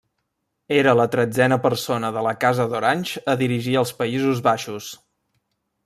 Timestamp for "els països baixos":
3.83-4.93